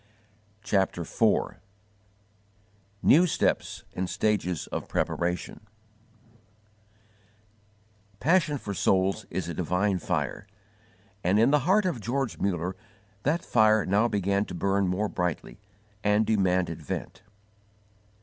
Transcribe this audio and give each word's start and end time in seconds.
CHAPTER 0.63 1.03
IV 1.03 1.57
NEW 3.03 3.27
STEPS 3.27 3.83
AND 3.93 4.09
STAGES 4.09 4.65
OF 4.65 4.87
PREPARATION 4.87 5.67
PASSION 8.19 8.57
for 8.57 8.73
souls 8.73 9.27
is 9.29 9.47
a 9.47 9.53
divine 9.53 9.99
fire, 9.99 10.47
and 11.23 11.37
in 11.39 11.51
the 11.51 11.59
heart 11.69 11.85
of 11.85 12.01
George 12.01 12.39
Muller 12.39 12.75
that 13.21 13.45
fire 13.45 13.85
now 13.85 14.07
began 14.07 14.43
to 14.45 14.55
burn 14.55 14.87
more 14.87 15.07
brightly, 15.07 15.59
and 16.03 16.25
demanded 16.25 16.81
vent. 16.81 17.21